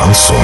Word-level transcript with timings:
Шансон. 0.00 0.36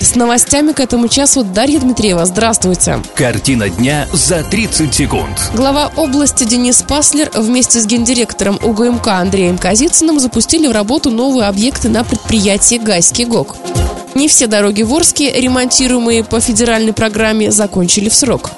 С 0.00 0.14
новостями 0.14 0.72
к 0.72 0.80
этому 0.80 1.08
часу 1.08 1.44
Дарья 1.44 1.78
Дмитриева. 1.78 2.24
Здравствуйте. 2.24 3.00
Картина 3.14 3.68
дня 3.68 4.08
за 4.14 4.42
30 4.42 4.94
секунд. 4.94 5.50
Глава 5.54 5.92
области 5.96 6.44
Денис 6.44 6.82
Паслер 6.82 7.30
вместе 7.34 7.80
с 7.80 7.86
гендиректором 7.86 8.58
УГМК 8.62 9.08
Андреем 9.08 9.58
Казицыным 9.58 10.18
запустили 10.20 10.68
в 10.68 10.72
работу 10.72 11.10
новые 11.10 11.48
объекты 11.48 11.90
на 11.90 12.02
предприятии 12.02 12.76
«Гайский 12.76 13.26
ГОК». 13.26 13.56
Не 14.14 14.26
все 14.26 14.46
дороги 14.46 14.82
в 14.82 14.92
Орске, 14.94 15.30
ремонтируемые 15.38 16.24
по 16.24 16.40
федеральной 16.40 16.94
программе, 16.94 17.52
закончили 17.52 18.08
в 18.08 18.14
срок. 18.14 18.50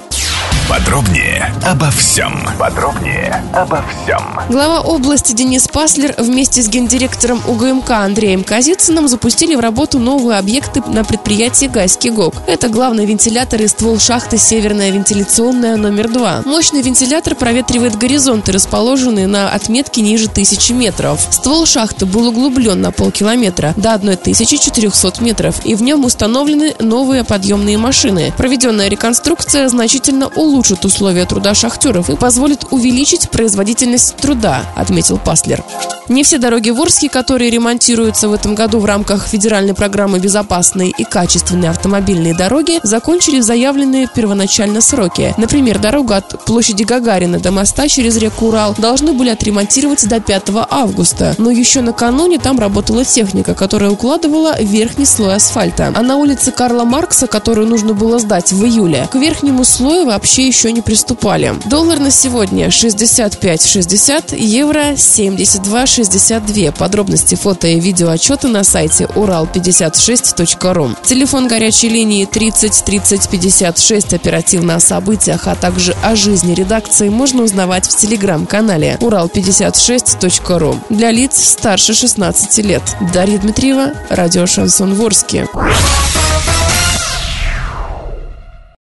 Подробнее 0.73 1.53
обо 1.63 1.91
всем. 1.91 2.33
Подробнее 2.57 3.43
обо 3.53 3.83
всем. 3.83 4.39
Глава 4.49 4.81
области 4.81 5.31
Денис 5.31 5.67
Паслер 5.67 6.15
вместе 6.17 6.63
с 6.63 6.67
гендиректором 6.67 7.43
УГМК 7.47 7.91
Андреем 7.91 8.43
Казицыным 8.43 9.07
запустили 9.07 9.53
в 9.53 9.59
работу 9.59 9.99
новые 9.99 10.39
объекты 10.39 10.81
на 10.87 11.03
предприятии 11.03 11.67
«Гайский 11.67 12.09
ГОК». 12.09 12.33
Это 12.47 12.69
главный 12.69 13.05
вентилятор 13.05 13.61
и 13.61 13.67
ствол 13.67 13.99
шахты 13.99 14.39
«Северная 14.39 14.89
вентиляционная 14.89 15.77
номер 15.77 16.07
2». 16.07 16.47
Мощный 16.47 16.81
вентилятор 16.81 17.35
проветривает 17.35 17.95
горизонты, 17.95 18.51
расположенные 18.51 19.27
на 19.27 19.51
отметке 19.51 20.01
ниже 20.01 20.27
тысячи 20.27 20.71
метров. 20.71 21.21
Ствол 21.29 21.67
шахты 21.67 22.07
был 22.07 22.29
углублен 22.29 22.81
на 22.81 22.91
полкилометра 22.91 23.75
до 23.77 23.93
1400 23.93 25.23
метров, 25.23 25.63
и 25.65 25.75
в 25.75 25.83
нем 25.83 26.03
установлены 26.03 26.73
новые 26.79 27.23
подъемные 27.23 27.77
машины. 27.77 28.33
Проведенная 28.35 28.87
реконструкция 28.87 29.69
значительно 29.69 30.29
улучшила 30.35 30.62
улучшит 30.63 30.85
условия 30.85 31.25
труда 31.25 31.53
шахтеров 31.53 32.09
и 32.09 32.15
позволит 32.15 32.63
увеличить 32.71 33.29
производительность 33.29 34.15
труда, 34.15 34.61
отметил 34.77 35.17
Паслер. 35.17 35.61
Не 36.09 36.23
все 36.23 36.37
дороги 36.37 36.69
в 36.69 36.81
Орске, 36.81 37.07
которые 37.07 37.49
ремонтируются 37.49 38.27
в 38.27 38.33
этом 38.33 38.55
году 38.55 38.79
в 38.79 38.85
рамках 38.85 39.25
федеральной 39.25 39.73
программы 39.73 40.19
«Безопасные 40.19 40.91
и 40.97 41.05
качественные 41.05 41.69
автомобильные 41.69 42.35
дороги», 42.35 42.79
закончили 42.83 43.39
заявленные 43.39 44.09
первоначально 44.13 44.81
сроки. 44.81 45.33
Например, 45.37 45.79
дорогу 45.79 46.13
от 46.13 46.43
площади 46.43 46.83
Гагарина 46.83 47.39
до 47.39 47.51
моста 47.51 47.87
через 47.87 48.17
реку 48.17 48.47
Урал 48.47 48.75
должны 48.77 49.13
были 49.13 49.29
отремонтировать 49.29 50.05
до 50.07 50.19
5 50.19 50.43
августа. 50.69 51.35
Но 51.37 51.49
еще 51.49 51.79
накануне 51.79 52.37
там 52.37 52.59
работала 52.59 53.05
техника, 53.05 53.55
которая 53.55 53.89
укладывала 53.89 54.61
верхний 54.61 55.05
слой 55.05 55.35
асфальта. 55.35 55.93
А 55.95 56.01
на 56.01 56.17
улице 56.17 56.51
Карла 56.51 56.83
Маркса, 56.83 57.27
которую 57.27 57.67
нужно 57.67 57.93
было 57.93 58.19
сдать 58.19 58.51
в 58.51 58.65
июле, 58.65 59.07
к 59.09 59.15
верхнему 59.15 59.63
слою 59.63 60.05
вообще 60.05 60.47
еще 60.47 60.73
не 60.73 60.81
приступали. 60.81 61.53
Доллар 61.65 61.99
на 61.99 62.11
сегодня 62.11 62.67
65,60, 62.67 64.35
евро 64.37 64.97
72 64.97 65.85
62. 65.93 66.71
Подробности 66.71 67.35
фото 67.35 67.67
и 67.67 67.79
видео 67.79 68.09
отчета 68.09 68.47
на 68.47 68.63
сайте 68.63 69.03
урал56.ру. 69.03 70.95
Телефон 71.03 71.47
горячей 71.47 71.89
линии 71.89 72.25
30 72.25 72.83
30 72.83 73.29
56 73.29 74.13
оперативно 74.13 74.75
о 74.75 74.79
событиях, 74.79 75.47
а 75.47 75.55
также 75.55 75.95
о 76.01 76.15
жизни 76.15 76.55
редакции 76.55 77.09
можно 77.09 77.43
узнавать 77.43 77.85
в 77.85 77.95
телеграм-канале 77.95 78.97
урал56.ру 79.01 80.79
для 80.89 81.11
лиц 81.11 81.37
старше 81.37 81.93
16 81.93 82.65
лет. 82.65 82.81
Дарья 83.13 83.37
Дмитриева, 83.37 83.93
радио 84.09 84.47
«Шансон 84.47 84.95
Ворске». 84.95 85.47